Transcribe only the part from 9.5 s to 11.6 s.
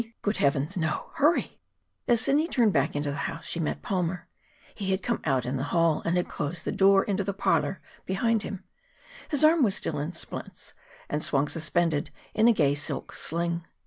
was still in splints, and swung